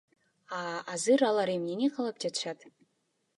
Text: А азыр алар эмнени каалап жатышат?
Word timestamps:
А 0.59 0.61
азыр 0.93 1.25
алар 1.27 1.51
эмнени 1.57 1.91
каалап 1.99 2.17
жатышат? 2.25 2.59